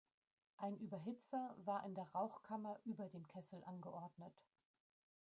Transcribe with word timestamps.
Ein 0.57 0.77
Überhitzer 0.79 1.55
war 1.63 1.85
in 1.85 1.93
der 1.93 2.09
Rauchkammer 2.15 2.79
über 2.85 3.07
dem 3.09 3.27
Kessel 3.27 3.63
angeordnet. 3.65 4.33